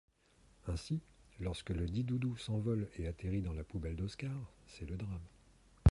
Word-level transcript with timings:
Ainsi, 0.67 0.99
lorsque 1.39 1.69
le 1.69 1.85
dit-doudou 1.87 2.35
s'envole 2.35 2.89
et 2.97 3.05
atterrit 3.05 3.43
dans 3.43 3.53
la 3.53 3.63
poubelle 3.63 3.95
d'Oscar, 3.95 4.51
c'est 4.65 4.87
le 4.89 4.97
drame. 4.97 5.21